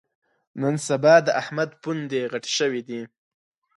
[0.61, 3.01] نن سبا د احمد پوندې غټې شوې دي.